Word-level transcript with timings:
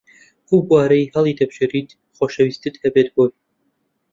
ئەو 0.49 0.59
بوارەی 0.67 1.11
هەڵیدەبژێریت 1.13 1.89
خۆشەویستیت 2.15 2.75
هەبێت 2.83 3.09
بۆی 3.15 3.31